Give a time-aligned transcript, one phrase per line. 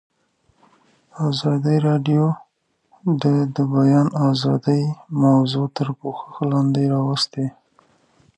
[1.29, 2.23] ازادي راډیو
[3.21, 3.23] د
[3.55, 4.81] د بیان آزادي
[5.23, 7.45] موضوع تر پوښښ لاندې راوستې.